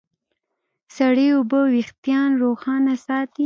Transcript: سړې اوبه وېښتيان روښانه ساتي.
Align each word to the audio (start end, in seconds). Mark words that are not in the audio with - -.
سړې 0.95 1.27
اوبه 1.35 1.59
وېښتيان 1.73 2.29
روښانه 2.41 2.93
ساتي. 3.05 3.39